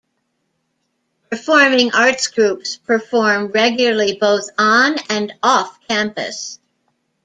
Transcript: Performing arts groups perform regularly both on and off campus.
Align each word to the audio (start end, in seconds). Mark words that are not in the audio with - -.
Performing 1.29 1.91
arts 1.93 2.25
groups 2.25 2.75
perform 2.75 3.49
regularly 3.51 4.17
both 4.19 4.49
on 4.57 4.95
and 5.11 5.31
off 5.43 5.79
campus. 5.87 6.57